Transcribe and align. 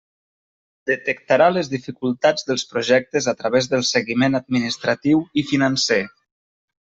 Detectarà 0.91 1.49
les 1.57 1.67
dificultats 1.73 2.47
dels 2.47 2.63
projectes 2.71 3.29
a 3.33 3.35
través 3.43 3.69
del 3.73 3.85
seguiment 3.91 4.39
administratiu 4.41 5.21
i 5.43 5.47
financer. 5.53 6.01